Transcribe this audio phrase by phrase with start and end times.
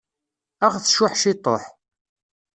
[0.65, 1.63] Ad aɣ-tcuḥ ciṭuḥ.